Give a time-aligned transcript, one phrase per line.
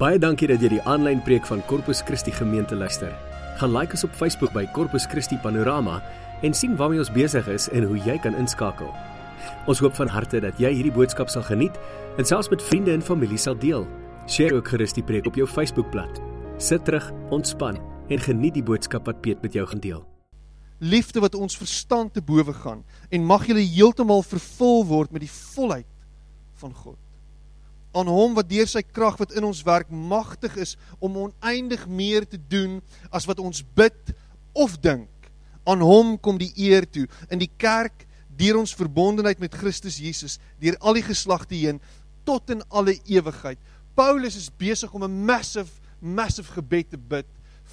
[0.00, 3.10] Baie dankie dat jy die aanlyn preek van Corpus Christi gemeente luister.
[3.60, 5.98] Gaan like ons op Facebook by Corpus Christi Panorama
[6.40, 8.88] en sien waarmee ons besig is en hoe jy kan inskakel.
[9.68, 11.76] Ons hoop van harte dat jy hierdie boodskap sal geniet
[12.16, 13.84] en selfs met vriende en familie sal deel.
[14.24, 16.22] Deel ook gerus die preek op jou Facebookblad.
[16.56, 17.76] Sit terug, ontspan
[18.08, 20.00] en geniet die boodskap wat Piet met jou gaan deel.
[20.80, 22.80] Liefde wat ons verstand te bowe gaan
[23.12, 25.92] en mag julle heeltemal vervul word met die volheid
[26.64, 27.09] van God
[27.92, 32.26] aan hom wat deur sy krag wat in ons werk magtig is om oneindig meer
[32.28, 32.78] te doen
[33.10, 34.14] as wat ons bid
[34.54, 35.08] of dink.
[35.66, 38.06] Aan hom kom die eer toe in die kerk
[38.40, 41.82] deur ons verbondenheid met Christus Jesus deur al die geslagte heen
[42.28, 43.58] tot in alle ewigheid.
[43.98, 47.26] Paulus is besig om 'n massive massive gebed te bid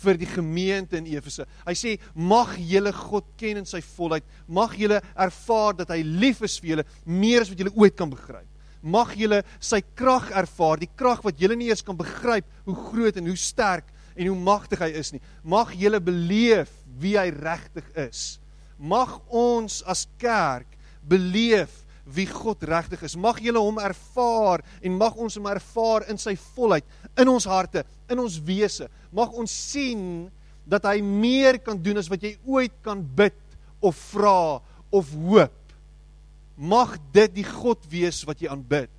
[0.04, 1.46] vir die gemeente in Efese.
[1.66, 4.24] Hy sê mag julle God ken in sy volheid.
[4.48, 8.10] Mag julle ervaar dat hy lief is vir julle meer as wat julle ooit kan
[8.10, 12.78] begryp mag julle sy krag ervaar, die krag wat julle nie eers kan begryp hoe
[12.90, 15.22] groot en hoe sterk en hoe magtig hy is nie.
[15.44, 18.38] Mag julle beleef wie hy regtig is.
[18.78, 20.70] Mag ons as kerk
[21.08, 23.18] beleef wie God regtig is.
[23.20, 26.86] Mag julle hom ervaar en mag ons hom ervaar in sy volheid
[27.18, 28.88] in ons harte, in ons wese.
[29.12, 30.28] Mag ons sien
[30.68, 33.38] dat hy meer kan doen as wat jy ooit kan bid
[33.84, 34.60] of vra
[34.92, 35.54] of hoop.
[36.58, 38.94] Mag dit die God wees wat jy aanbid.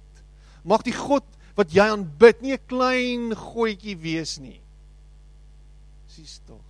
[0.63, 1.27] Mag die God
[1.59, 4.61] wat jy aanbid nie 'n klein goetjie wees nie.
[6.07, 6.63] Sies tog.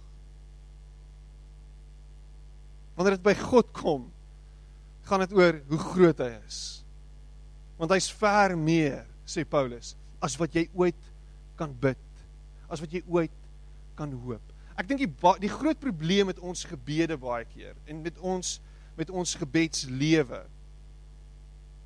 [2.97, 4.11] Wanneer dit by God kom,
[5.05, 6.83] gaan dit oor hoe groot hy is.
[7.79, 10.99] Want hy's ver meer, sê Paulus, as wat jy ooit
[11.57, 12.01] kan bid,
[12.69, 13.31] as wat jy ooit
[13.99, 14.43] kan hoop.
[14.79, 15.11] Ek dink die
[15.43, 18.61] die groot probleem met ons gebede baie keer en met ons
[18.99, 20.41] met ons gebedslewe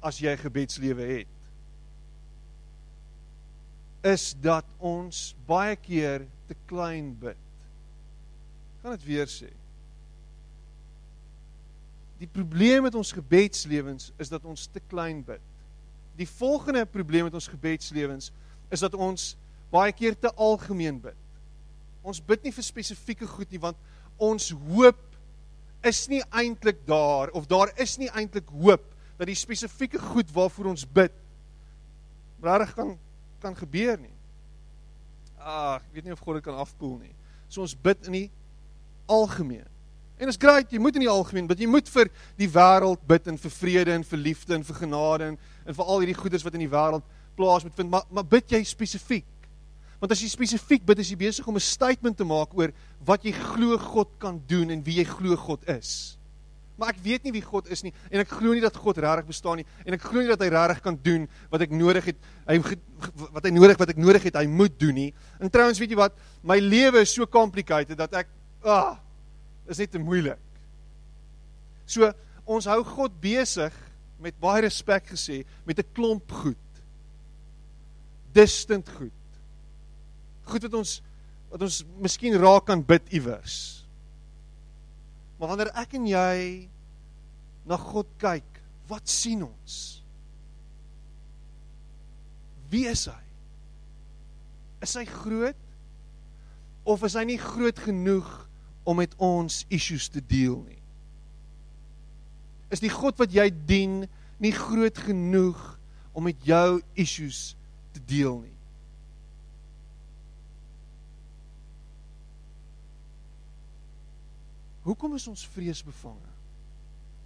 [0.03, 1.39] as jy gebedslewe het
[4.03, 7.39] is dat ons baie keer te klein bid.
[8.83, 9.47] Gaan dit weer sê.
[12.19, 15.43] Die probleem met ons gebedslewens is dat ons te klein bid.
[16.19, 18.33] Die volgende probleem met ons gebedslewens
[18.75, 19.33] is dat ons
[19.73, 21.19] baie keer te algemeen bid.
[22.03, 23.79] Ons bid nie vir spesifieke goed nie want
[24.23, 24.99] ons hoop
[25.87, 30.73] is nie eintlik daar of daar is nie eintlik hoop dat die spesifieke goed waarvoor
[30.73, 31.15] ons bid
[32.43, 32.99] regtig kan
[33.43, 34.15] kan gebeur nie.
[35.43, 37.15] Ag, ek weet nie of God dit kan afkoel nie.
[37.51, 38.29] So ons bid in die
[39.11, 39.67] algemeen.
[40.15, 41.65] En dit is great, jy moet in die algemeen bid.
[41.65, 45.33] Jy moet vir die wêreld bid en vir vrede en vir liefde en vir genade
[45.33, 47.03] en, en vir al hierdie goeders wat in die wêreld
[47.35, 49.27] plaas moet vind, maar maar bid jy spesifiek?
[49.99, 52.71] Want as jy spesifiek bid, is jy besig om 'n statement te maak oor
[53.07, 56.19] wat jy glo God kan doen en wie jy glo God is
[56.83, 59.29] maar ek weet nie wie God is nie en ek glo nie dat God regtig
[59.29, 62.19] bestaan nie en ek glo nie dat hy regtig kan doen wat ek nodig het
[62.49, 62.57] hy
[63.37, 65.11] wat hy nodig wat ek nodig het hy moet doen nie.
[65.39, 66.19] En trouens weet jy wat?
[66.43, 68.33] My lewe is so complicated dat ek
[68.67, 68.99] ah
[69.71, 70.41] is net te moeilik.
[71.87, 72.11] So
[72.51, 73.75] ons hou God besig
[74.23, 76.83] met baie respek gesê met 'n klomp goed.
[78.35, 79.23] Distant goed.
[80.51, 81.03] Goed wat ons
[81.53, 83.85] wat ons miskien raak kan bid iewers.
[85.39, 86.69] Maar wanneer ek en jy
[87.69, 88.47] na God kyk,
[88.91, 90.03] wat sien ons?
[92.73, 93.21] Wie is hy?
[94.83, 95.59] Is hy groot?
[96.89, 98.31] Of is hy nie groot genoeg
[98.89, 100.81] om met ons issues te deel nie?
[102.73, 104.03] Is die God wat jy dien
[104.43, 105.61] nie groot genoeg
[106.17, 107.53] om met jou issues
[107.95, 108.57] te deel nie?
[114.83, 116.33] Hoekom is ons vreesbevange?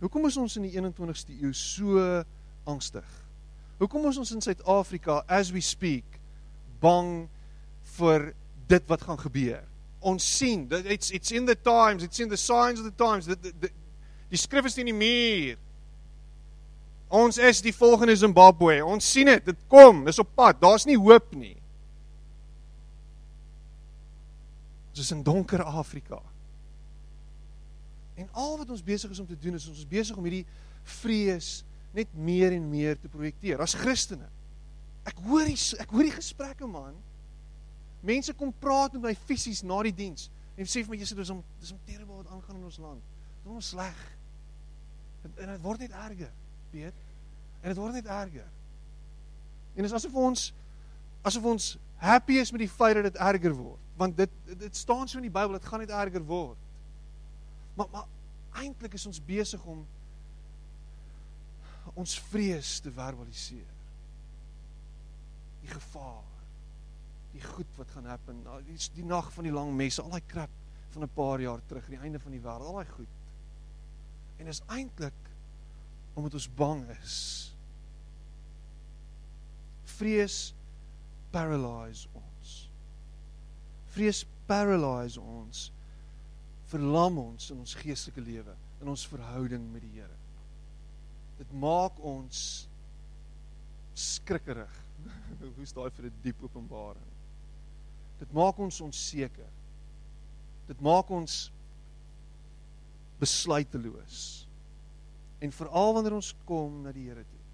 [0.00, 2.02] Hoekom is ons in die 21ste eeu so
[2.68, 3.06] angstig?
[3.80, 6.18] Hoekom is ons in Suid-Afrika as we speak
[6.80, 7.28] bang
[7.96, 8.30] vir
[8.68, 9.62] dit wat gaan gebeur?
[10.06, 13.26] Ons sien, it's it's in the times, it's in the signs of the times.
[13.26, 13.72] Die die,
[14.30, 15.56] die skrif is in die muur.
[17.08, 18.80] Ons is die volgende Zimbabwe.
[18.84, 20.58] Ons sien dit, dit kom, dis op pad.
[20.60, 21.54] Daar's nie hoop nie.
[24.91, 26.21] Ons is in donker Afrika.
[28.16, 30.47] En al wat ons besig is om te doen is ons is besig om hierdie
[31.01, 31.60] vrees
[31.97, 34.28] net meer en meer te projekteer as Christene.
[35.07, 36.97] Ek hoor die ek hoor die gesprekke man.
[38.07, 41.33] Mense kom praat met my fisies na die diens en sê vir my Jesus dis
[41.33, 43.03] om dis om terrible wat aangaan in ons land.
[43.45, 44.04] Dit is sleg.
[45.27, 46.30] En, dit word net erger,
[46.72, 47.03] weet?
[47.62, 48.47] En dit word net erger.
[49.74, 50.47] En dit is asof ons
[51.27, 55.09] asof ons happy is met die feit dat dit erger word, want dit dit staan
[55.09, 56.66] so in die Bybel, dit gaan net erger word.
[57.76, 58.06] Maar maar
[58.56, 59.84] eintlik is ons besig om
[61.94, 63.74] ons vrees te verbaliseer.
[65.60, 66.24] Die gevaar,
[67.34, 70.52] die goed wat gaan happen, die die nag van die lang mes, al daai krap
[70.94, 73.14] van 'n paar jaar terug, die einde van die wêreld, al daai goed.
[74.38, 75.20] En is eintlik
[76.14, 77.52] omdat ons bang is.
[79.84, 80.54] Vrees
[81.30, 82.70] paralyse ons.
[83.92, 85.72] Vrees paralyse ons.
[86.71, 90.16] Verlam ons in ons geestelike lewe, in ons verhouding met die Here.
[91.39, 92.66] Dit maak ons
[93.97, 94.72] skrikkerig.
[95.57, 97.13] Hoe's daai vir 'n diep openbaring?
[98.18, 99.53] Dit maak ons onseker.
[100.66, 101.51] Dit maak ons
[103.21, 104.47] besluiteloos.
[105.41, 107.45] En veral wanneer ons kom na die Here toe.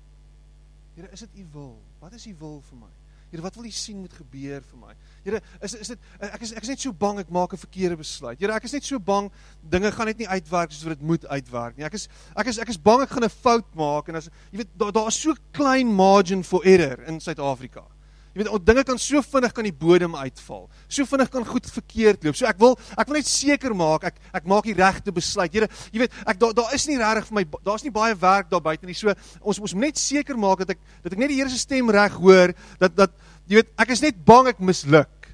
[0.96, 1.76] Here, is dit U wil?
[2.00, 2.92] Wat is U wil vir my?
[3.32, 4.94] Here, wat wil U sien moet gebeur vir my?
[5.24, 7.96] Here, is is dit ek is ek is net so bang ek maak 'n verkeerde
[7.96, 8.36] besluit.
[8.38, 9.30] Here, ek is net so bang
[9.64, 11.86] dinge gaan net nie uitwerk soos wat dit moet uitwerk nie.
[11.88, 14.58] Ek is ek is ek is bang ek gaan 'n fout maak en as jy
[14.60, 17.88] weet daar daar is so klein margin for error in Suid-Afrika.
[18.32, 20.62] Jy weet, dinge kan so vinnig kan die bodem uitval.
[20.88, 22.36] So vinnig kan goed verkeerd loop.
[22.38, 25.52] So ek wil ek wil net seker maak ek ek maak die regte besluit.
[25.52, 28.48] Here, jy weet, ek daar daar is nie regtig vir my daar's nie baie werk
[28.48, 28.96] daar buite nie.
[28.96, 29.12] So
[29.42, 31.92] ons ons moet net seker maak dat ek dat ek net die Here se stem
[31.92, 33.20] reg hoor dat dat
[33.50, 35.28] jy weet, ek is net bang ek misluk.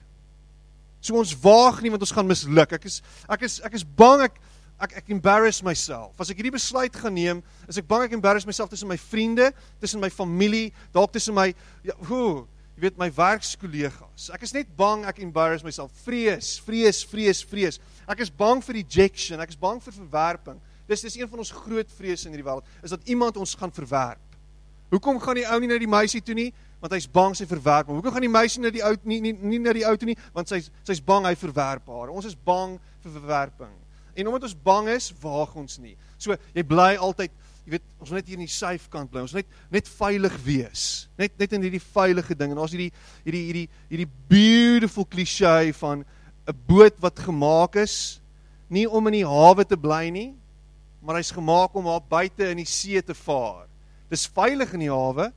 [0.98, 2.74] So ons waag nie want ons gaan misluk.
[2.74, 2.98] Ek is
[3.30, 4.42] ek is ek is bang ek
[4.82, 6.18] ek ek embarrass myself.
[6.18, 9.52] As ek hierdie besluit gaan neem, is ek bang ek embarrass myself tussen my vriende,
[9.78, 11.52] tussen my familie, dalk tussen my
[11.86, 12.46] ja, hoe
[12.78, 14.28] jy weet my werkskollegas.
[14.30, 15.90] Ek is net bang ek embarrass myself.
[16.04, 17.80] Vrees, vrees, vrees, vrees.
[18.06, 20.60] Ek is bang vir rejection, ek is bang vir verwerping.
[20.86, 23.74] Dis dis een van ons groot vrese in hierdie wêreld, is dat iemand ons gaan
[23.74, 24.38] verwerp.
[24.94, 26.52] Hoekom gaan die ou nie na die meisie toe nie?
[26.78, 27.98] Want hy's bang sy verwerp hom.
[27.98, 30.16] Hoekom gaan die meisie na die ou nie nie nie na die ou toe nie?
[30.36, 32.14] Want sy's sy's bang hy verwerp haar.
[32.14, 33.74] Ons is bang vir verwerping.
[34.14, 35.96] En omdat ons bang is, waag ons nie.
[36.14, 37.34] So jy bly altyd
[37.68, 39.20] jy weet ons net hier in die safe kant bly.
[39.26, 40.84] Ons net net veilig wees.
[41.20, 42.54] Net net in hierdie veilige ding.
[42.54, 42.88] En ons hierdie
[43.26, 46.04] hierdie hierdie hierdie beautiful cliché van
[46.48, 48.22] 'n boot wat gemaak is
[48.72, 50.34] nie om in die hawe te bly nie,
[51.00, 53.68] maar hy's gemaak om daar buite in die see te vaar.
[54.08, 55.32] Dis veilig in die hawe,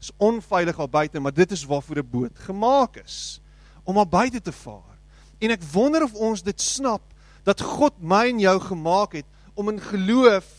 [0.00, 3.40] is onveilig daar buite, maar dit is waarvoor 'n boot gemaak is
[3.84, 4.98] om daar buite te vaar.
[5.38, 7.02] En ek wonder of ons dit snap
[7.44, 10.55] dat God my en jou gemaak het om in geloof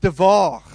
[0.00, 0.68] te waag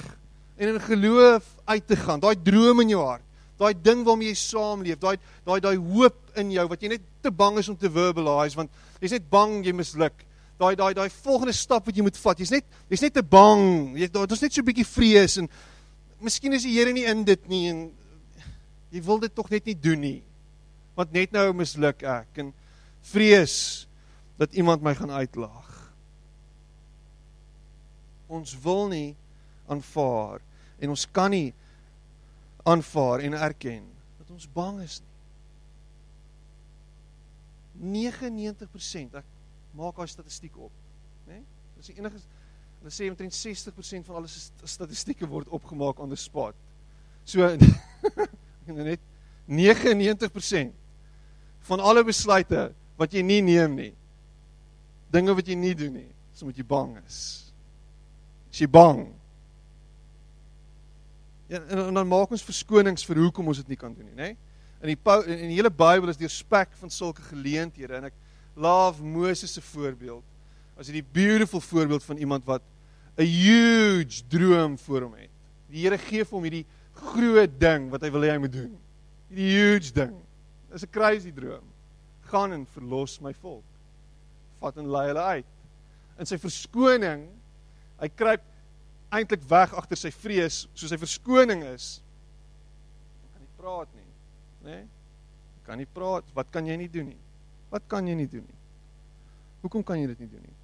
[0.56, 2.22] en in geloof uit te gaan.
[2.24, 3.26] Daai droom in jou hart,
[3.60, 5.18] daai ding waarmee jy saamleef, daai
[5.48, 8.72] daai daai hoop in jou wat jy net te bang is om te verbalise want
[9.02, 10.26] jy's net bang jy misluk.
[10.62, 12.40] Daai daai daai volgende stap wat jy moet vat.
[12.40, 13.96] Jy's net jy's net te bang.
[14.00, 15.50] Jy daar's net so 'n bietjie vrees en
[16.22, 17.92] miskien is die Here nie in dit nie en
[18.92, 20.22] jy wil dit tog net nie doen nie.
[20.96, 22.54] Want net nou misluk ek en
[23.02, 23.88] vrees
[24.38, 25.73] dat iemand my gaan uitlaag
[28.28, 29.16] ons wil nie
[29.72, 30.42] aanvaar
[30.80, 31.54] en ons kan nie
[32.64, 33.84] aanvaar en erken
[34.20, 35.12] dat ons bang is nie.
[37.84, 39.28] 99% ek
[39.76, 40.72] maak daai statistiek op,
[41.28, 41.40] né?
[41.40, 41.44] Nee?
[41.78, 42.22] Dis die enige
[42.84, 46.56] hulle sê omtrent 60% van alle statistieke word opgemaak on the spot.
[47.26, 47.48] So
[48.68, 49.00] net
[49.48, 50.72] 99%
[51.68, 53.94] van alle besluite wat jy nie neem nie.
[55.14, 57.22] Dinge wat jy nie doen nie, is omdat jy bang is.
[58.54, 59.08] Is jy bang?
[61.50, 64.18] Ja, en, en dan maak ons verskonings vir hoekom ons dit nie kan doen nie,
[64.18, 64.30] nê?
[64.84, 64.98] In die
[65.32, 68.16] in die hele Bybel is deur spek van sulke geleenthede en ek
[68.60, 70.24] love Moses se voorbeeld.
[70.78, 72.62] As dit die beautiful voorbeeld van iemand wat
[73.18, 75.30] 'n huge droom voor hom het.
[75.70, 78.78] Die Here gee vir hom hierdie groot ding wat hy wil hê hy moet doen.
[79.30, 80.14] Hierdie huge ding.
[80.72, 81.66] Dis 'n crazy droom.
[82.30, 83.66] Gaan en verlos my volk.
[84.60, 85.52] Vat en lei hulle uit.
[86.20, 87.30] In sy verskoning
[88.04, 88.44] Hy kruip
[89.14, 92.02] eintlik weg agter sy vrees, soos sy verskoning is.
[93.32, 94.10] Kan nie praat nie,
[94.66, 94.74] né?
[94.74, 94.84] Nee?
[95.64, 96.28] Kan nie praat.
[96.36, 97.22] Wat kan jy nie doen nie?
[97.72, 98.60] Wat kan jy nie doen nie?
[99.64, 100.58] Hoekom kan jy dit nie doen nie?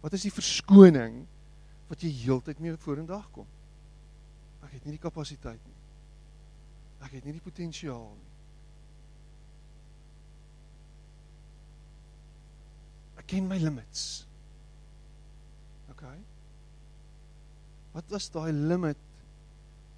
[0.00, 1.20] Wat is die verskoning
[1.90, 3.46] wat jy heeltyd mee vorendag kom?
[4.64, 5.78] Ek het nie die kapasiteit nie.
[7.04, 8.30] Ek het nie die potensiaal nie.
[13.20, 14.24] Ek ken my limits.
[15.92, 16.16] Okay.
[17.92, 18.98] Wat was daai limit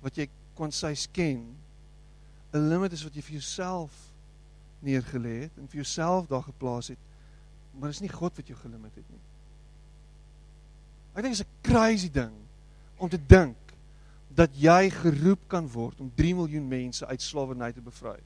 [0.03, 1.45] wat jy kon sês ken?
[2.55, 3.93] 'n Limit is wat jy vir jouself
[4.85, 6.99] neergelê het en vir jouself daar geplaas het.
[7.73, 9.23] Maar dit is nie God wat jou gelimit het nie.
[11.15, 12.35] Ek dink dit is 'n crazy ding
[12.99, 13.57] om te dink
[14.35, 18.19] dat jy geroep kan word om 3 miljoen mense uit slawerny te bevry.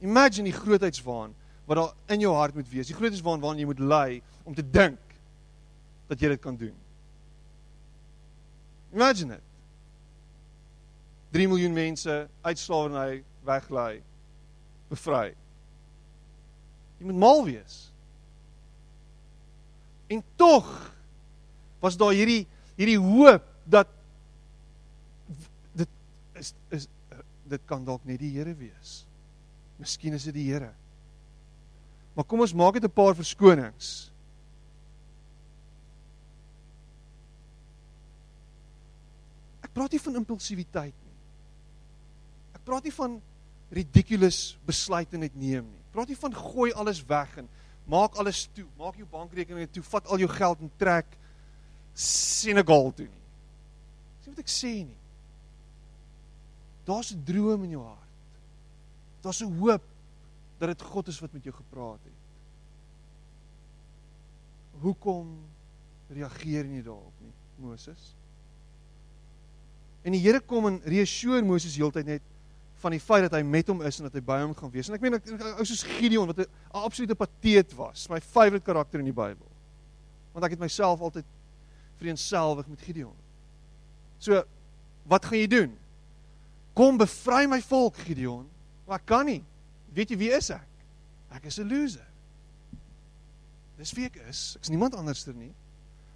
[0.00, 1.34] Imagine die grootheidswaan
[1.66, 2.86] wat daar in jou hart moet wees.
[2.86, 4.98] Die grootheidswaan waarna jy moet lei om te dink
[6.08, 6.74] dat jy dit kan doen.
[8.92, 9.42] Imagine it.
[11.30, 14.00] 3 miljoen mense uit slawerny weglei,
[14.88, 15.34] bevry.
[16.98, 17.76] Jy moet mal wees.
[20.08, 20.68] En tog
[21.82, 22.46] was daar hierdie
[22.78, 23.90] hierdie hoop dat
[25.76, 25.88] dit
[26.38, 26.88] is is
[27.48, 29.02] dit kan dalk net die Here wees.
[29.78, 30.72] Miskien is dit die Here.
[32.16, 34.07] Maar kom ons maak dit 'n paar verskonings.
[39.68, 41.16] Ek praat nie van impulsiwiteit nie.
[42.56, 43.18] Ek praat nie van
[43.74, 45.82] ridiculous besluite net neem nie.
[45.88, 47.48] Ek praat nie van gooi alles weg en
[47.88, 48.66] maak alles toe.
[48.80, 51.16] Maak jou bankrekeninge toe, vat al jou geld en trek
[51.98, 53.24] Senegal toe nie.
[54.20, 54.98] Dis wat ek sê nie.
[56.86, 58.12] Daar's 'n droom in jou hart.
[59.22, 59.82] Daar's 'n hoop
[60.58, 62.12] dat dit God is wat met jou gepraat het.
[64.80, 65.38] Hoekom
[66.08, 68.14] reageer jy nie daarop nie, Moses?
[70.08, 72.22] En die Here kom en reassure Moses heeltyd net
[72.80, 74.88] van die feit dat hy met hom is en dat hy by hom gaan wees.
[74.88, 79.10] En ek meen ou soos Gideon wat 'n absolute pateet was, my favourite karakter in
[79.10, 79.50] die Bybel.
[80.32, 81.26] Want ek het myself altyd
[81.98, 83.14] vereenselwig met Gideon.
[84.18, 84.44] So,
[85.04, 85.76] wat gaan jy doen?
[86.72, 88.48] Kom bevry my volk, Gideon.
[88.86, 89.44] Maar ek kan nie.
[89.92, 90.68] Weet jy wie is ek?
[91.34, 92.06] Ek is 'n loser.
[93.76, 94.56] Dis wie ek is.
[94.58, 95.52] Ek's niemand anderster nie.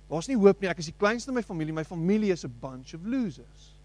[0.08, 0.68] Daar's nie hoop nie.
[0.68, 1.72] Ek is die kleinste in my familie.
[1.72, 3.81] My familie is 'n bunch of losers.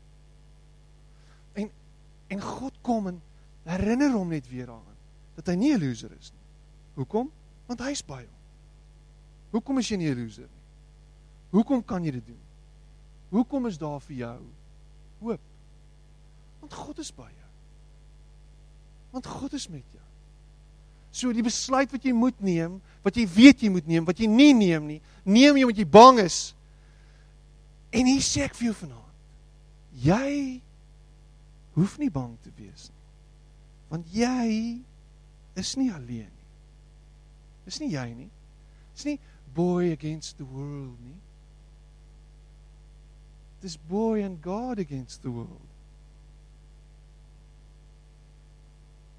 [2.27, 3.21] En God kom en
[3.67, 4.95] herinner hom net weer daaraan
[5.37, 6.45] dat hy nie 'n loser is nie.
[6.95, 7.31] Hoekom?
[7.67, 8.37] Want hy's by hom.
[9.51, 10.63] Hoekom is jy nie 'n loser nie?
[11.49, 12.43] Hoekom kan jy dit doen?
[13.29, 14.39] Hoekom is daar vir jou
[15.19, 15.39] hoop?
[16.59, 17.49] Want God is by jou.
[19.11, 20.03] Want God is met jou.
[21.11, 24.27] So die besluit wat jy moet neem, wat jy weet jy moet neem, wat jy
[24.27, 26.55] nie neem nie, neem jy omdat jy bang is.
[27.89, 29.03] En hier sê ek vir jou vanaand.
[30.03, 30.61] Jy
[31.77, 33.05] hoef nie bang te wees nie.
[33.91, 34.47] Want jy
[35.57, 36.47] is nie alleen nie.
[37.67, 38.29] Dis nie jy nie.
[38.95, 39.17] Dis nie
[39.55, 41.17] boy against the world nie.
[43.61, 45.65] Dis boy and God against the world.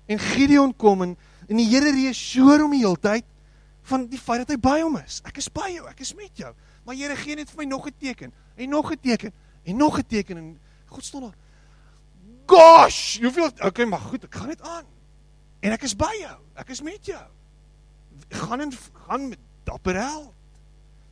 [0.09, 1.17] En Gideon kom en
[1.49, 3.25] en die Here reassureer hom die hele tyd
[3.89, 5.23] van die feit dat hy by hom is.
[5.25, 6.51] Ek is by jou, ek is met jou.
[6.85, 9.33] Maar Here gee net vir my nog 'n teken en nog 'n teken
[9.65, 11.37] en nog 'n teken en God staan daar.
[12.49, 14.87] Gosh, hoeveel okay, maar goed, ek gaan net aan.
[15.61, 16.37] En ek is by jou.
[16.57, 17.25] Ek is met jou.
[18.41, 18.73] Gaan en
[19.07, 20.33] gaan met dapper held.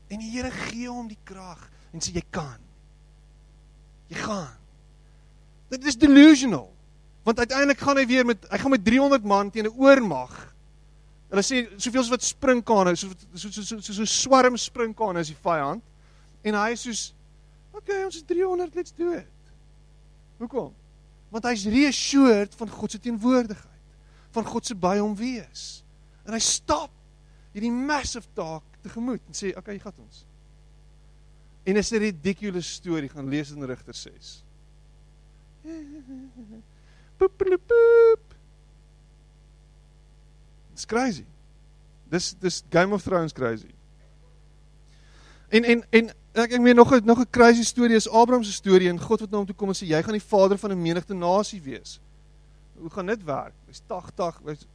[0.09, 1.61] En die Here gee hom die krag
[1.93, 2.61] en sê jy kan.
[4.13, 4.55] Jy gaan.
[5.73, 6.71] Dit is delusional.
[7.27, 10.55] Want uiteindelik gaan hy weer met hy gaan met 300 man teen 'n oormag.
[11.29, 15.35] Hulle sê soveel as wat sprinkane, so so so so so, so swarm sprinkane is
[15.35, 15.83] die vyand.
[16.47, 17.15] En hy is soos
[17.75, 19.27] okay, ons is 300, let's do it.
[20.39, 20.73] Hoekom?
[21.37, 23.97] Want hy's reassured van God se teenwoordigheid,
[24.33, 25.67] van God se by hom wees.
[26.25, 26.95] En hy stap
[27.53, 30.25] hierdie massive taak tegemoet en sê, "Okay, gaan ons."
[31.67, 34.45] En is 'n ridiculous storie gaan lees in Rigter 6.
[37.19, 38.35] Poep poep.
[40.73, 41.27] It's crazy.
[42.09, 43.75] Dis dis Game of Thrones crazy.
[45.49, 48.53] En en en ek ek meen nog 'n nog 'n crazy storie is Abraham se
[48.53, 50.71] storie en God wat na hom toe kom en sê jy gaan die vader van
[50.73, 52.01] 'n menigte nasie wees.
[52.79, 53.55] Hoe gaan dit werk?
[53.67, 54.67] Hy's 80, hy's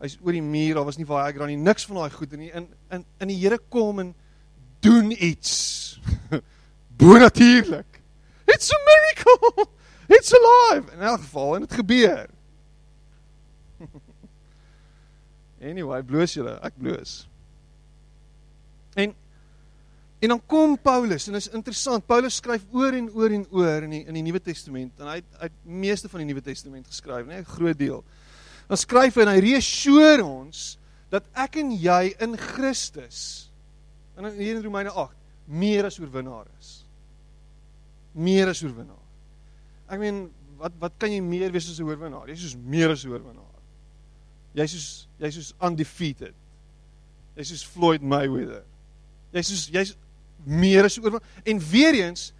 [0.00, 2.50] hy's oor die muur, daar was nie baie graan nie, niks van daai goed nie.
[2.50, 4.14] In in in die Here kom en
[4.80, 6.00] doen iets.
[6.98, 8.00] Bonatuurlik.
[8.46, 9.66] It's a miracle.
[10.16, 10.92] It's alive.
[10.92, 12.28] In elk geval en dit gebeur.
[15.70, 17.28] anyway, bloos julle, ek bloos.
[18.94, 19.14] En
[20.22, 22.04] en dan kom Paulus en dit is interessant.
[22.06, 25.16] Paulus skryf oor en oor en oor in die in die Nuwe Testament en hy
[25.18, 28.04] het uit meeste van die Nuwe Testament geskryf, nee, 'n groot deel.
[28.68, 30.78] Dan skryf hy en hy reassureer ons
[31.10, 33.50] dat ek en jy in Christus
[34.16, 36.84] in hier in Romeine 8 meer as oorwinnaar is.
[38.12, 39.02] Meer as oorwinnaar.
[39.88, 42.28] Ek meen wat wat kan jy meer wees as 'n oorwinnaar?
[42.28, 43.60] Jy's soos meer as 'n oorwinnaar.
[44.54, 46.34] Jy's soos jy's soos undefeated.
[47.36, 48.64] Jy's soos Floyd Mayweather.
[49.32, 49.96] Jy's soos jy's
[50.44, 52.30] meer as oorwinnaar en weer eens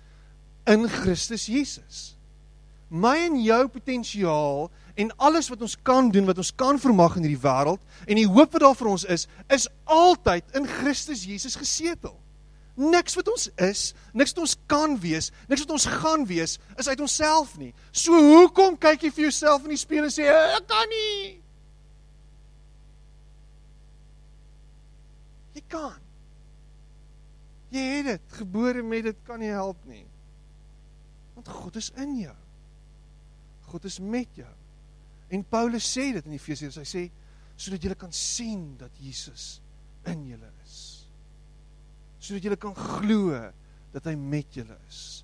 [0.70, 2.12] in Christus Jesus.
[2.92, 4.66] My en jou potensiaal
[5.00, 8.28] en alles wat ons kan doen, wat ons kan vermag in hierdie wêreld en die
[8.28, 12.18] hoop wat daar vir ons is, is altyd in Christus Jesus gesetel.
[12.76, 13.80] Niks wat ons is,
[14.16, 17.72] niks wat ons kan wees, niks wat ons gaan wees, is uit onsself nie.
[17.92, 21.42] So hoekom kyk jy vir jouself in die spieël en sê ek kan nie?
[25.56, 26.00] Jy kan.
[27.72, 30.04] Jy het dit, gebore met dit kan nie help nie.
[31.36, 32.36] Want God is in jou.
[33.72, 34.50] God is met jou.
[35.32, 37.06] En Paulus sê dit in Efesiërs, hy sê
[37.56, 39.62] sodat julle kan sien dat Jesus
[40.10, 40.76] in julle is.
[42.20, 43.38] Sodat julle kan glo
[43.92, 45.22] dat hy met julle is,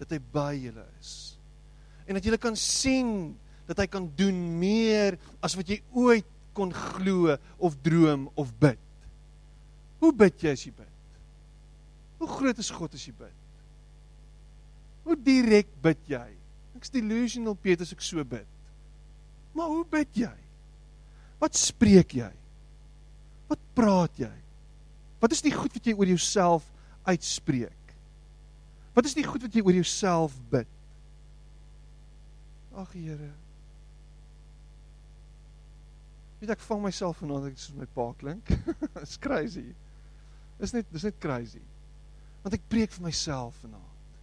[0.00, 1.14] dat hy by julle is.
[2.06, 3.32] En dat julle kan sien
[3.66, 8.80] dat hy kan doen meer as wat jy ooit kon glo of droom of bid.
[10.00, 10.95] Hoe bid jy as jy bid?
[12.18, 13.42] Hoe groot is God as jy bid?
[15.06, 16.26] Hoe direk bid jy?
[16.76, 18.48] Ek's delusional Petrus ek so bid.
[19.56, 20.34] Maar hoe bid jy?
[21.40, 22.32] Wat spreek jy?
[23.48, 24.32] Wat praat jy?
[25.22, 26.66] Wat is die goed wat jy oor jouself
[27.06, 27.94] uitspreek?
[28.96, 30.68] Wat is die goed wat jy oor jouself bid?
[32.76, 33.32] Ag Here.
[36.40, 38.52] Weet ek vang myself vanaand ek soos my pa klink.
[39.02, 39.70] It's crazy.
[40.60, 41.62] Dis net dis net crazy.
[42.46, 44.18] Want ek preek vir myself vanaand.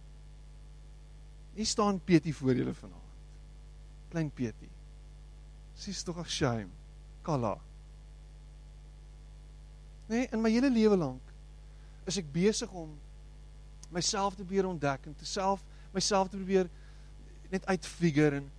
[1.58, 3.18] Hier staan Petie voor julle vanaand.
[4.14, 4.70] Klein Petie.
[5.76, 6.72] Sies tog 'n shame.
[7.22, 7.58] Kala.
[10.08, 11.20] Nee, in my hele lewe lank
[12.06, 12.96] is ek besig om
[13.92, 15.60] myself te probeer ontdek en te self
[15.92, 16.68] myself te probeer
[17.50, 18.50] net uitfigure en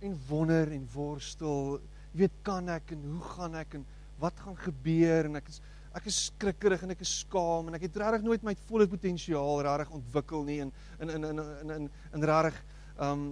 [0.00, 1.80] en wonder en worstel.
[2.12, 3.86] Jy weet, kan ek en hoe gaan ek en
[4.22, 5.60] wat gaan gebeur en ek is
[5.98, 9.62] ek is skrikkerig en ek is skaam en ek het regtig nooit my volle potensiaal
[9.66, 12.60] regtig ontwikkel nie in in in in in in, in regtig
[13.02, 13.24] um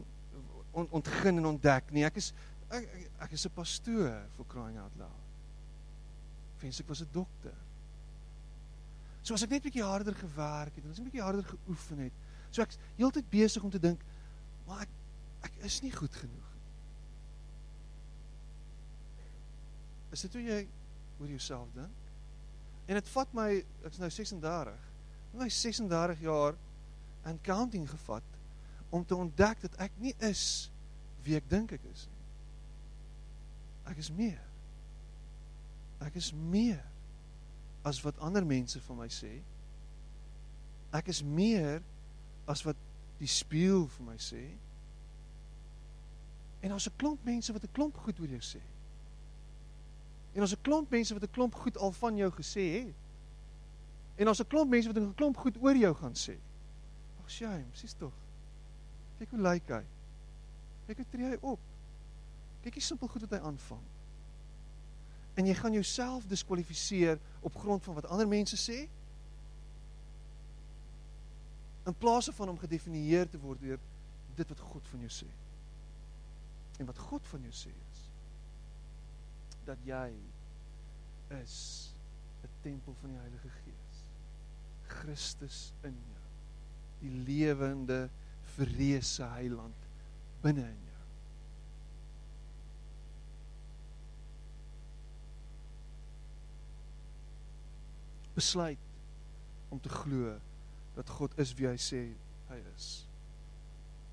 [0.73, 2.05] ont, ontgin en ontdek nie.
[2.07, 2.33] Ek is
[2.69, 5.25] ek, ek, ek is 'n pastoor vir crying out loud.
[6.61, 7.55] Wens ek was 'n dokter.
[9.23, 11.45] So as ek net 'n bietjie harder gewerk het en as ek 'n bietjie harder
[11.45, 12.13] geoefen het,
[12.51, 14.01] so ek heeltyd besig om te dink,
[14.67, 14.89] maar ek
[15.43, 16.67] ek is nie goed genoeg nie.
[20.11, 20.69] Is dit hoe jy
[21.21, 22.08] oor jouself dink?
[22.89, 23.49] En dit vat my,
[23.85, 24.85] ek's nou 36.
[25.37, 26.57] My 36 jaar
[27.29, 28.37] en counting gevat
[28.89, 30.71] om te ontdek dat ek nie is
[31.27, 32.25] wie ek dink ek is nie.
[33.93, 34.41] Ek is meer.
[36.05, 36.81] Ek is meer
[37.89, 39.35] as wat ander mense van my sê.
[40.97, 41.83] Ek is meer
[42.49, 42.81] as wat
[43.21, 44.45] die spieël vir my sê.
[46.65, 48.63] En daar's 'n klomp mense wat 'n klomp goed oor jou sê.
[50.39, 52.95] En ons 'n klomp mense wat 'n klomp goed al van jou gesê het.
[54.15, 56.37] En ons 'n klomp mense wat 'n klomp goed oor jou gaan sê.
[57.21, 58.13] Ag shame, sies tog.
[59.19, 59.85] Kyk hoe lyk hy.
[60.87, 61.59] Kyk hoe tree hy op.
[62.63, 63.83] Kyk hoe simpel goed wat hy aanvang.
[65.35, 68.89] En jy gaan jouself diskwalifiseer op grond van wat ander mense sê?
[71.87, 73.79] In plaas van om gedefinieer te word deur
[74.35, 75.31] dit wat God van jou sê.
[76.79, 77.88] En wat God van jou sê is
[79.69, 80.13] dat jy
[81.43, 81.93] is
[82.43, 83.97] 'n tempel van die Heilige Gees.
[84.87, 86.25] Christus in jou.
[87.01, 88.09] Die lewende
[88.43, 89.87] verreëse heiland
[90.41, 91.05] binne in jou.
[98.35, 98.79] Besluit
[99.69, 100.39] om te glo
[100.95, 102.03] dat God is wie hy sê
[102.49, 103.07] hy is.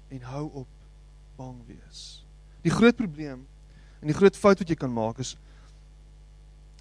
[0.09, 0.67] En hou op
[1.37, 2.25] bang wees.
[2.61, 3.47] Die groot probleem
[4.05, 5.33] en die groot fout wat jy kan maak is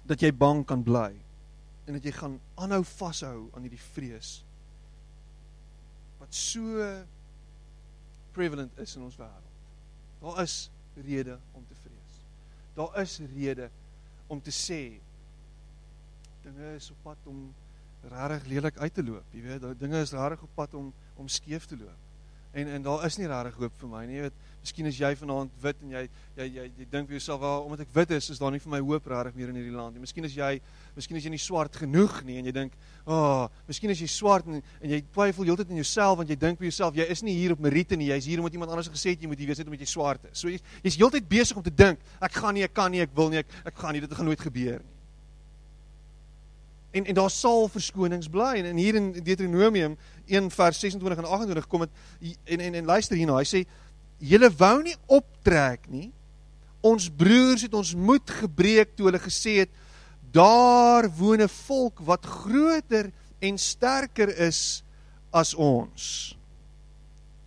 [0.05, 1.09] dat jy bang kan bly
[1.89, 4.35] en dat jy gaan aanhou vashou aan hierdie vrees
[6.21, 6.85] wat so
[8.37, 9.51] prevalent is in ons wêreld.
[10.21, 10.69] Daar is
[11.07, 12.15] rede om te vrees.
[12.77, 13.69] Daar is rede
[14.27, 14.81] om te sê
[16.45, 17.47] dinge is op pad om
[18.05, 19.33] regtig lelik uit te loop.
[19.33, 22.01] Jy weet, dinge is regtig op pad om om skeef te loop.
[22.51, 24.19] En en daar is nie regtig hoop vir my nie.
[24.19, 26.01] Jy weet, Miskien is jy vanaand wit en jy
[26.39, 28.71] jy jy, jy dink vir jouself, "Wel, omdat ek wit is, is daar nie vir
[28.71, 30.59] my hoop regtig meer in hierdie land nie." Miskien is jy,
[30.95, 32.73] miskien is jy nie swart genoeg nie en jy dink,
[33.05, 36.35] "Ag, oh, miskien is jy swart en en jy twyfel heeltyd in jouself want jy
[36.35, 38.89] dink vir jouself, jy is nie hier op meriete nie, jy's hier omdat iemand anders
[38.89, 41.29] gesê het jy moet hier wees net omdat jy swart is." So jy's jy's heeltyd
[41.29, 43.75] besig om te dink, "Ek gaan nie, ek kan nie, ek wil nie, ek ek
[43.75, 44.95] gaan nie, dit gaan nooit gebeur nie."
[46.95, 51.25] En en daar sal verskonings bly en, en hier in Deuteronomium 1 vers 26 en
[51.25, 53.65] 28 kom dit en en en luister hierna, hy sê
[54.19, 56.11] julle wou nie optrek nie.
[56.85, 59.71] Ons broers het ons moed gebreek toe hulle gesê het
[60.35, 64.83] daar woon 'n volk wat groter en sterker is
[65.31, 66.35] as ons.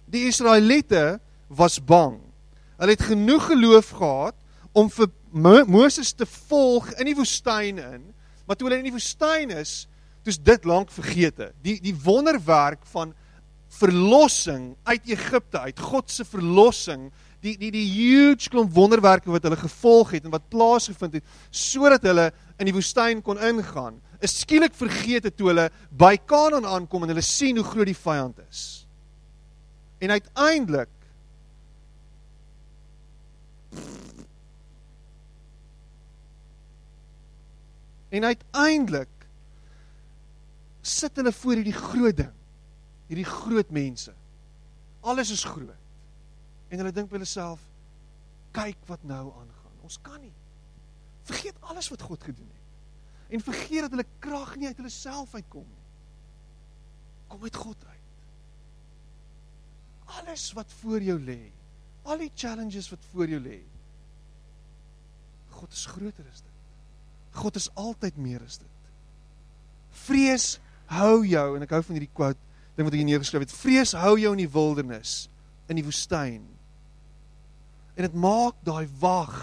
[0.08, 2.20] Die Israeliete was bang.
[2.78, 4.34] Hulle het genoeg geloof gehad
[4.72, 5.08] om vir
[5.66, 8.14] Moses te volg in die woestyn in,
[8.46, 9.88] maar toe hulle in die woestyn is,
[10.24, 11.52] toets dit lank vergete.
[11.62, 13.14] Die die wonderwerk van
[13.78, 17.08] verlossing uit Egipte uit, God se verlossing,
[17.44, 22.02] die die die huge klomp wonderwerke wat hulle gevolg het en wat plaasgevind het sodat
[22.08, 27.14] hulle in die woestyn kon ingaan, is skielik vergeet toe hulle by Kanaan aankom en
[27.14, 28.64] hulle sien hoe groot die vyand is.
[30.02, 30.90] En uiteindelik
[38.08, 39.08] En uiteindelik
[40.80, 42.37] sit hulle voor hierdie groot ding.
[43.08, 44.12] Hierdie groot mense.
[45.00, 45.86] Alles is groot.
[46.68, 47.62] En hulle dink by hulle self,
[48.56, 49.76] kyk wat nou aangaan.
[49.86, 50.34] Ons kan nie.
[51.28, 53.34] Vergeet alles wat God gedoen het.
[53.36, 55.86] En vergeet dat hulle krag nie uit hulle self uitkom nie.
[57.28, 57.96] Kom uit God uit.
[60.20, 61.40] Alles wat voor jou lê,
[62.08, 63.58] al die challenges wat voor jou lê.
[65.58, 66.56] God is groter as dit.
[67.36, 68.92] God is altyd meer as dit.
[70.06, 70.54] Vrees
[70.88, 72.47] hou jou en ek hou van hierdie quote
[72.78, 73.54] ding wat ek hier neergeskryf het.
[73.58, 75.26] Vrees hou jou in die wildernis,
[75.66, 76.44] in die woestyn.
[77.98, 79.34] En dit maak daai wag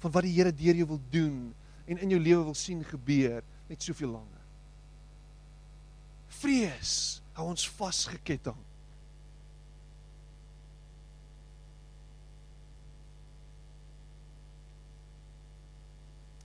[0.00, 1.38] van wat die Here deur jou wil doen
[1.84, 4.46] en in jou lewe wil sien gebeur net soveel langer.
[6.40, 6.94] Vrees
[7.36, 8.56] hou ons vasgeketting.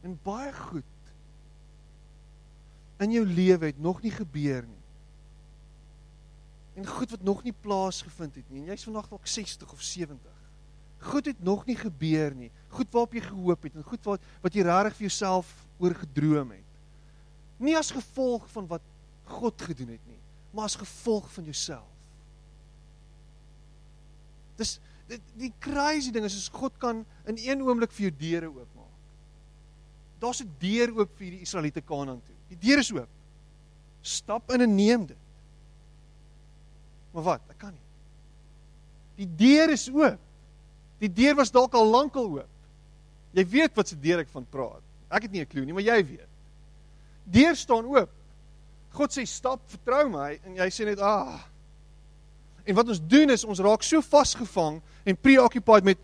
[0.04, 0.96] En baie goed
[3.00, 4.79] in jou lewe het nog nie gebeur nie.
[6.74, 8.62] En goed wat nog nie plaasgevind het nie.
[8.62, 10.38] En jy's vandag dalk 60 of 70.
[11.00, 12.52] Goed het nog nie gebeur nie.
[12.68, 16.52] Goed waarop jy gehoop het en goed wat wat jy regtig vir jouself oor gedroom
[16.52, 16.66] het.
[17.60, 18.84] Nie as gevolg van wat
[19.30, 20.20] God gedoen het nie,
[20.52, 21.88] maar as gevolg van jouself.
[24.60, 24.78] Dis
[25.10, 28.98] die, die crazy ding is as God kan in een oomblik vir jou deure oopmaak.
[30.20, 32.36] Daar's 'n deur oop vir die Israeliete Kanaan toe.
[32.50, 33.08] Die deur is oop.
[34.02, 35.18] Stap in en neem dit.
[37.20, 37.42] Maar wat?
[37.52, 37.88] Ek kan nie.
[39.20, 40.20] Die deur is oop.
[41.04, 42.54] Die deur was dalk al lankal oop.
[43.36, 44.86] Jy weet wat se deur ek van praat.
[45.12, 46.30] Ek het nie 'n klou nie, maar jy weet.
[47.28, 48.10] Deur staan oop.
[48.96, 51.44] God sê stap, vertrou my en jy sê net ah.
[52.66, 55.98] En wat ons doen is ons raak so vasgevang en preoccupied met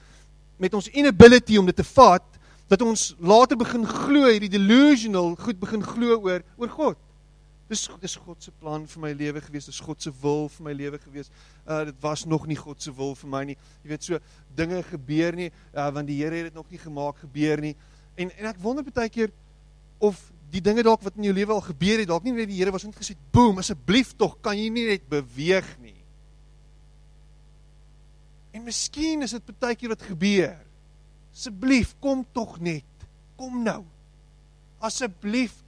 [0.58, 2.24] met ons inability om dit te vat
[2.68, 6.98] dat ons later begin glo hierdie delusional goed begin glo oor oor God.
[7.70, 10.74] Dis dis God se plan vir my lewe gewees, dis God se wil vir my
[10.78, 11.32] lewe gewees.
[11.66, 13.58] Uh dit was nog nie God se wil vir my nie.
[13.84, 14.20] Jy weet so
[14.56, 17.74] dinge gebeur nie uh want die Here het dit nog nie gemaak gebeur nie.
[18.16, 19.34] En en ek wonder baie keer
[19.98, 20.22] of
[20.54, 22.72] die dinge dalk wat in jou lewe al gebeur het, dalk nie net die Here
[22.72, 25.98] was net gesê, "Boem, asseblief tog, kan jy nie net beweeg nie."
[28.54, 30.56] En miskien is dit baie keer wat gebeur.
[31.34, 32.86] Asseblief, kom tog net.
[33.36, 33.84] Kom nou.
[34.80, 35.65] Asseblief.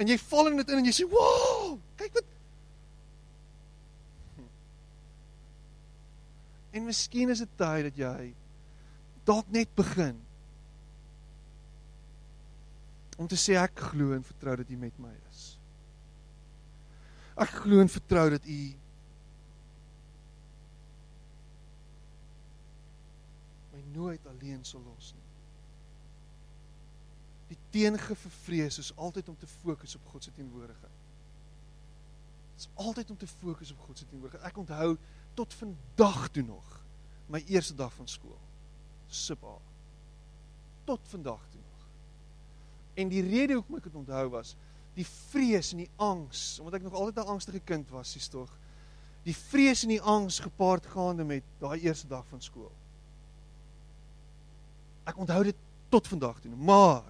[0.00, 2.24] En jy val in dit in en jy sê, "Wow, kyk wat
[6.76, 8.34] En miskien is dit tyd dat jy
[9.28, 10.16] dalk net begin
[13.20, 15.40] om te sê ek glo en vertrou dat U met my is.
[17.36, 18.60] Ek glo en vertrou dat U
[23.74, 25.29] my nooit alleen sal los nie.
[27.70, 30.98] Die teenge vir vrees is altyd om te fokus op God se teenwoordigheid.
[32.54, 34.50] Dit is altyd om te fokus op God se teenwoordigheid.
[34.50, 34.96] Ek onthou
[35.38, 36.80] tot vandag toe nog
[37.30, 38.38] my eerste dag van skool.
[39.06, 39.54] Sip A.
[40.84, 41.86] Tot vandag toe nog.
[42.94, 44.56] En die rede hoekom ek dit onthou was
[44.98, 48.50] die vrees en die angs, omdat ek nog altyd 'n angstige kind was, sies tog.
[49.22, 52.72] Die vrees en die angs gepaard gaande met daai eerste dag van skool.
[55.04, 55.56] Ek onthou dit
[55.88, 57.02] tot vandag toe, maar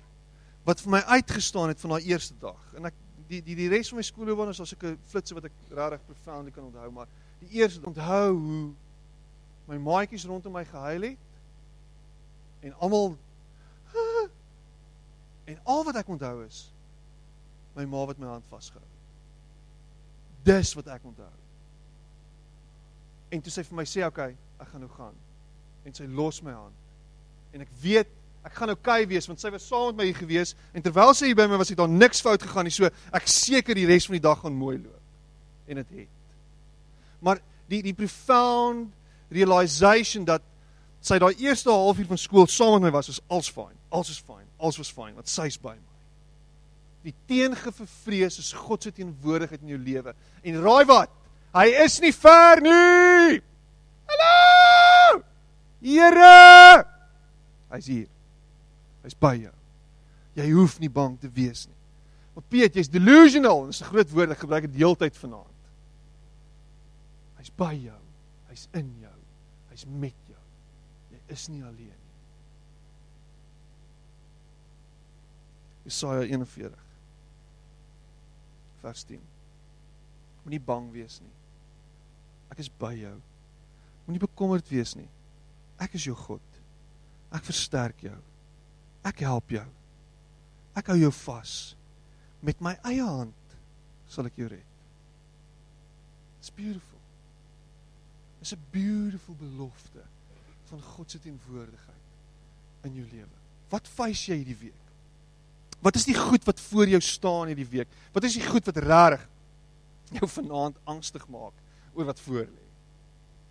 [0.64, 2.98] wat vir my uitgestaan het van daai eerste dag en ek
[3.30, 6.06] die die die res van my skoolloopbaan is as ek 'n flitsse wat ek regtig
[6.06, 7.08] profound kan onthou, maar
[7.40, 8.72] die eerste onthou hoe
[9.68, 11.18] my maatjies rondom my gehuil het
[12.60, 13.16] en almal
[15.50, 16.70] en al wat ek onthou is
[17.76, 18.86] my ma wat my hand vasgehou.
[20.42, 21.32] Dis wat ek onthou.
[23.30, 25.14] En toe sy vir my sê, "Oké, okay, ek gaan nou gaan."
[25.84, 26.74] En sy los my hand
[27.52, 28.10] en ek weet
[28.46, 31.30] ek gaan okay wees want sy was saam met my hier gewees en terwyl sy
[31.30, 32.74] hier by my was het daar niks fout gegaan nie.
[32.74, 35.02] So ek seker die res van die dag gaan mooi loop.
[35.68, 37.18] En dit het, het.
[37.20, 38.94] Maar die die profound
[39.30, 40.42] realization dat
[41.04, 44.24] sy daai eerste halfuur van skool saam met my was is als fyn alles is
[44.24, 45.90] fyn alles was fyn want sy's by my.
[47.04, 50.12] Die teenge vir vrees is God se teenwoordigheid in jou lewe.
[50.44, 51.12] En raai wat?
[51.56, 53.40] Hy is nie ver nie!
[54.10, 55.22] Hallo!
[55.80, 56.84] Here!
[57.72, 58.08] Hy's hier.
[59.04, 59.54] Hy's by jou.
[60.38, 61.78] Jy hoef nie bang te wees nie.
[62.34, 63.66] Maar Piet, jy's delusional.
[63.66, 65.58] Dis 'n groot woord ek gebruik dit deeltyd vanaand.
[67.38, 68.00] Hy's by jou.
[68.48, 69.18] Hy's in jou.
[69.70, 70.42] Hy's met jou.
[71.10, 72.16] Jy is nie alleen nie.
[75.84, 76.76] Jesaja 41
[78.80, 79.20] vers 10.
[80.44, 81.32] Moenie bang wees nie.
[82.50, 83.16] Ek is by jou.
[84.06, 85.08] Moenie bekommerd wees nie.
[85.80, 86.44] Ek is jou God.
[87.32, 88.16] Ek versterk jou.
[89.06, 89.66] Ek help jou.
[90.76, 91.58] Ek hou jou vas.
[92.40, 93.56] met my eie hand
[94.08, 94.68] sal ek jou red.
[96.40, 96.98] It's beautiful.
[98.40, 100.04] It's a beautiful belofte
[100.70, 103.40] van God se teenwoordigheid in jou lewe.
[103.70, 104.86] Wat face jy hierdie week?
[105.84, 107.92] Wat is die goed wat voor jou staan hierdie week?
[108.14, 109.26] Wat is die goed wat regtig
[110.16, 111.56] jou vanaand angstig maak
[111.94, 112.66] oor wat voor lê?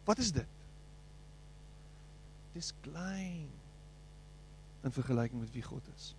[0.09, 0.57] Wat is dit?
[2.57, 3.47] Dis klein
[4.83, 6.13] in vergelyking met wie God is.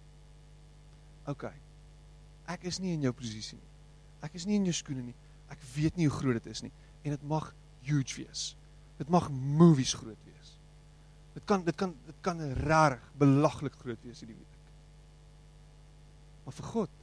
[1.31, 1.49] OK.
[2.51, 3.71] Ek is nie in jou posisie nie.
[4.27, 5.17] Ek is nie in jou skoene nie.
[5.51, 7.47] Ek weet nie hoe groot dit is nie en dit mag
[7.87, 8.51] huge wees.
[9.01, 10.53] Dit mag movies groot wees.
[11.33, 14.57] Dit kan dit kan dit kan reg belaglik groot wees hierdie week.
[16.45, 16.97] Maar vir God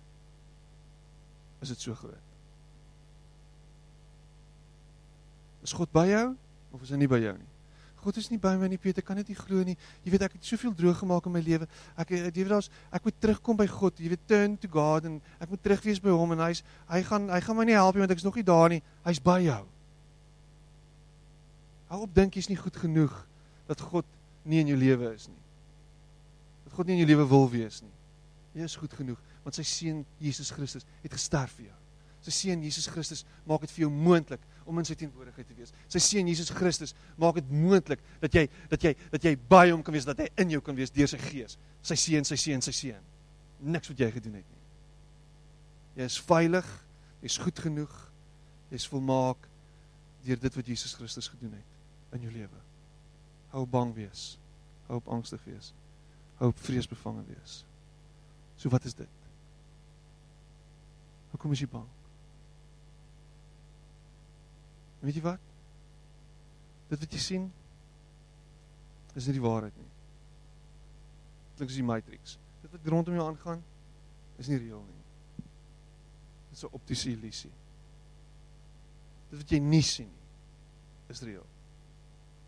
[1.65, 2.34] is dit so groot.
[5.65, 6.26] Is God by jou
[6.72, 7.54] of is hy nie by jou nie?
[8.03, 9.75] God is nie by my nie, Peter, kan dit nie glo nie.
[10.05, 11.67] Jy weet ek het soveel droog gemaak in my lewe.
[11.99, 13.97] Ek jy weet daar's ek moet terugkom by God.
[13.99, 17.01] Jy weet turn to God en ek moet terug wees by hom en hy's hy
[17.07, 18.81] gaan hy gaan my nie help nie want ek is nog nie daar nie.
[19.07, 19.63] Hy's by jou.
[21.91, 23.15] Hou op dink jy's nie goed genoeg
[23.67, 24.07] dat God
[24.47, 25.43] nie in jou lewe is nie.
[26.67, 27.95] Dat God nie in jou lewe wil wees nie.
[28.57, 31.77] Jy is goed genoeg want sy seun Jesus Christus het gesterf vir jou.
[32.27, 35.71] Sy seun Jesus Christus maak dit vir jou moontlik om in sy teenwoordigheid te wees.
[35.87, 39.83] Sy seun Jesus Christus maak dit moontlik dat jy dat jy dat jy by hom
[39.85, 41.55] kan wees, dat hy in jou kan wees deur sy gees.
[41.87, 43.07] Sy seun, sy seun, sy seun.
[43.63, 44.63] Niks wat jy gedoen het nie.
[46.01, 46.67] Jy is veilig,
[47.23, 47.95] jy's goed genoeg.
[48.73, 49.47] Jy's volmaak
[50.27, 52.63] deur dit wat Jesus Christus gedoen het in jou lewe.
[53.55, 54.33] Hou bang wees.
[54.89, 55.71] Hou op angstig wees.
[56.41, 57.61] Hou op vreesbevange wees.
[58.59, 59.15] So wat is dit?
[61.31, 61.87] Hoekom is jy bang?
[64.99, 65.43] Weet jy wat?
[66.88, 67.47] Dit wat jy sien
[69.17, 69.89] is nie die waarheid nie.
[71.57, 72.38] Dit is die matrix.
[72.62, 73.63] Dit wat rondom jou aangaan
[74.38, 75.03] is nie reël nie.
[76.49, 77.51] Dit is 'n optiese illusie.
[79.29, 80.27] Dit wat jy nie sien nie
[81.10, 81.45] is reël.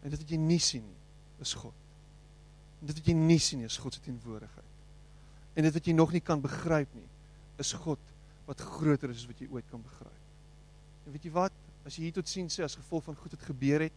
[0.04, 1.00] En dit wat jy nie sien nie
[1.40, 1.74] is God.
[2.82, 4.66] En dit wat jy nie sien nie is God se teenwoordigheid.
[5.54, 7.08] En dit wat jy nog nie kan begryp nie
[7.58, 8.00] is God
[8.46, 10.22] wat groter is as wat jy ooit kan begryp.
[11.06, 11.52] En weet jy wat?
[11.90, 13.96] As jy hier tot sien sê as gevolg van goed wat gebeur het,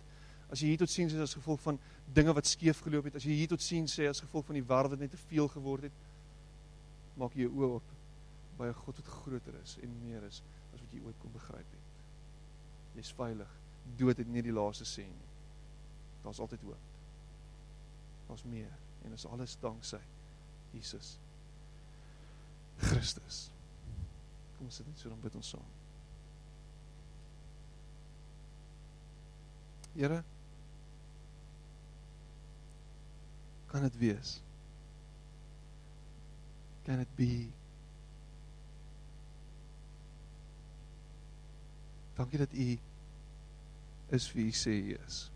[0.52, 1.78] as jy hier tot sien sê as gevolg van
[2.16, 4.64] dinge wat skeef geloop het, as jy hier tot sien sê as gevolg van die
[4.64, 5.98] wêreld wat net te veel geword het,
[7.20, 7.90] maak jy jou oë op
[8.56, 10.40] by 'n God wat groter is en meer is
[10.72, 11.90] as wat jy ooit kon begryp het.
[12.96, 13.52] Jy's veilig.
[13.96, 15.28] Dood het nie die laaste sê nie.
[16.24, 16.88] Daar's altyd hoop.
[18.28, 18.72] Daar's meer
[19.04, 20.00] en is alles danksy
[20.72, 21.18] Jesus
[22.78, 23.50] Christus.
[24.58, 25.81] Kom sit net so dan bid ons saam.
[29.94, 30.22] Here
[33.72, 34.40] kan dit wees?
[36.84, 37.48] Can it be?
[42.14, 42.78] Dankie dat U
[44.08, 45.30] is wie U sê U is.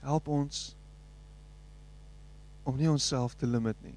[0.00, 0.74] Help ons
[2.62, 3.96] om nie onsself te limit nie.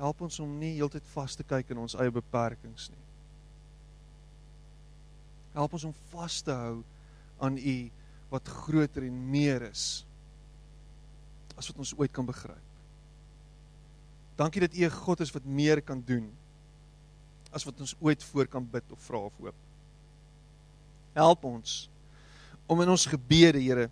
[0.00, 3.09] Help ons om nie heeltyd vas te kyk in ons eie beperkings nie.
[5.54, 6.80] Help ons om vas te hou
[7.42, 7.76] aan U
[8.30, 10.04] wat groter en meer is
[11.58, 12.66] as wat ons ooit kan begryp.
[14.38, 16.30] Dankie dat U 'n God is wat meer kan doen
[17.52, 19.54] as wat ons ooit voor kan bid of vra of hoop.
[21.12, 21.88] Help ons
[22.66, 23.90] om in ons gebede, Here,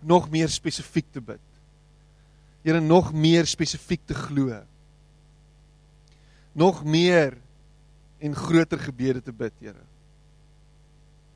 [0.00, 1.42] nog meer spesifiek te bid.
[2.62, 4.62] Here, nog meer spesifiek te glo.
[6.52, 7.34] Nog meer
[8.18, 9.82] en groter gebede te bid, Here.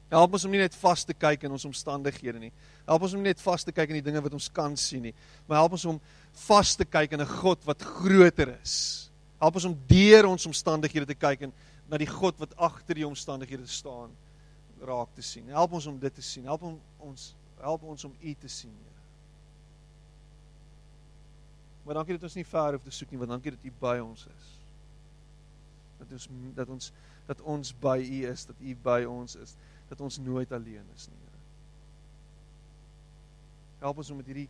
[0.09, 2.53] Help ons om nie net vas te kyk in ons omstandighede nie.
[2.89, 5.03] Help ons om nie net vas te kyk in die dinge wat ons kan sien
[5.11, 5.15] nie,
[5.47, 5.99] maar help ons om
[6.47, 9.11] vas te kyk in 'n God wat groter is.
[9.41, 11.53] Help ons om deur ons omstandighede te kyk en
[11.89, 14.11] na die God wat agter die omstandighede staan
[14.81, 15.49] raak te sien.
[15.49, 16.45] Help ons om dit te sien.
[16.45, 18.99] Help om ons help ons om U te sien, Here.
[21.85, 23.97] Maar dankie dat ons nie ver hoef te soek nie, want dankie dat U by
[23.99, 24.49] ons is.
[25.99, 26.93] Dat ons dat ons
[27.27, 29.57] dat ons by U is, dat U by ons is
[29.89, 31.39] dat ons nooit alleen is nie, Here.
[33.79, 34.49] Help ons om met hierdie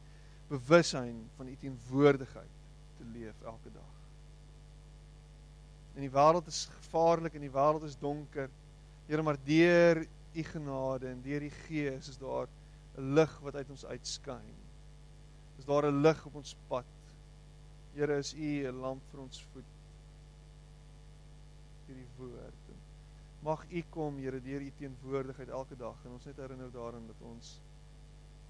[0.49, 2.55] bewussyn van U teenwoordigheid
[2.99, 3.97] te leef elke dag.
[5.95, 8.49] En die wêreld is gevaarlik en die wêreld is donker.
[9.09, 12.49] Here, maar deur U genade en deur die Gees is daar
[12.97, 14.57] 'n lig wat uit ons uitskyn.
[15.59, 16.85] Is daar 'n lig op ons pad.
[17.95, 19.75] Here, is U 'n lamp vir ons voet.
[21.87, 22.68] Hierdie woord
[23.47, 27.27] Mag U kom, Here, deur U teenwoordigheid elke dag en ons net herinner daaraan dat
[27.27, 27.59] ons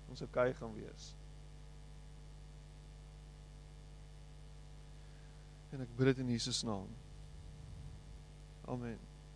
[0.09, 1.11] ons okay gaan wees.
[5.77, 6.88] En ek bid dit in Jesus naam.
[8.64, 9.07] Amen.